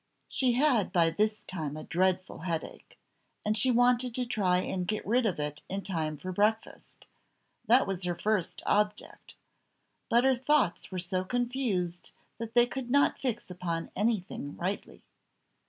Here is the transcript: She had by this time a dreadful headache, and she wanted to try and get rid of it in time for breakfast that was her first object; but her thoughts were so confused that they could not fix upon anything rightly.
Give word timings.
She 0.27 0.53
had 0.53 0.91
by 0.91 1.11
this 1.11 1.43
time 1.43 1.77
a 1.77 1.83
dreadful 1.83 2.39
headache, 2.39 2.97
and 3.45 3.55
she 3.55 3.69
wanted 3.69 4.15
to 4.15 4.25
try 4.25 4.57
and 4.57 4.87
get 4.87 5.05
rid 5.05 5.27
of 5.27 5.39
it 5.39 5.61
in 5.69 5.83
time 5.83 6.17
for 6.17 6.31
breakfast 6.31 7.05
that 7.67 7.85
was 7.85 8.01
her 8.05 8.15
first 8.15 8.63
object; 8.65 9.35
but 10.09 10.23
her 10.23 10.33
thoughts 10.33 10.89
were 10.91 10.97
so 10.97 11.23
confused 11.23 12.09
that 12.39 12.55
they 12.55 12.65
could 12.65 12.89
not 12.89 13.19
fix 13.19 13.51
upon 13.51 13.91
anything 13.95 14.57
rightly. 14.57 15.03